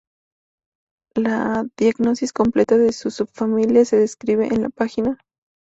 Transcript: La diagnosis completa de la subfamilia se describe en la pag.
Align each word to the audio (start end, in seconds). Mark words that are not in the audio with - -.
La 1.13 1.63
diagnosis 1.77 2.33
completa 2.33 2.75
de 2.75 2.87
la 2.87 2.91
subfamilia 2.91 3.85
se 3.85 3.97
describe 3.97 4.47
en 4.47 4.63
la 4.63 4.69
pag. 4.69 4.89